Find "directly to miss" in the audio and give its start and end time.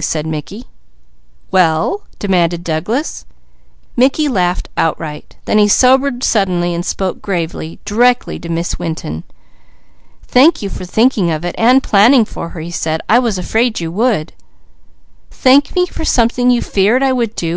7.84-8.76